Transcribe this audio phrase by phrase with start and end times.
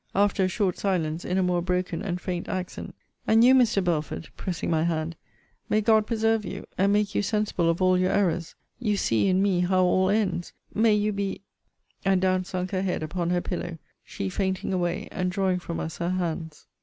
[0.15, 2.95] After a short silence, in a more broken and faint accent
[3.27, 3.83] And you, Mr.
[3.83, 5.15] Belford, pressing my hand,
[5.69, 9.43] may God preserve you, and make you sensible of all your errors you see, in
[9.43, 11.41] me, how all ends may you be
[12.03, 15.99] And down sunk her head upon her pillow, she fainting away, and drawing from us
[15.99, 16.65] her hands.